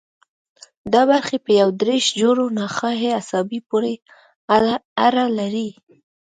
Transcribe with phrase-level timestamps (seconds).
[0.93, 3.93] دا برخې په یو دېرش جوړو نخاعي عصبو پورې
[5.05, 5.69] اړه لري.